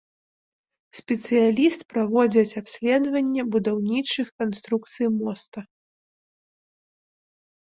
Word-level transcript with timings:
Спецыяліст 0.99 1.81
праводзяць 1.93 2.57
абследаванне 2.61 3.41
будаўнічых 3.57 4.27
канструкцый 4.43 5.07
моста. 5.19 5.67